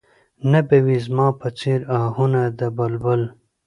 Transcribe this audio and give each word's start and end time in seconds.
نه 0.51 0.59
به 0.67 0.77
وي 0.85 0.97
زما 1.05 1.27
په 1.39 1.47
څېر 1.59 1.79
اهونه 1.99 2.41
د 2.59 2.61
بلبل 2.77 3.21